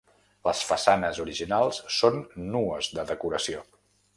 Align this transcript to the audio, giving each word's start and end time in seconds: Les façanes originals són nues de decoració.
Les 0.47 0.61
façanes 0.69 1.19
originals 1.25 1.81
són 1.99 2.19
nues 2.55 2.91
de 2.99 3.07
decoració. 3.13 3.63